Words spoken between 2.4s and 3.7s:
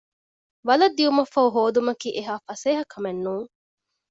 ފަސޭހަކަމެއްނޫން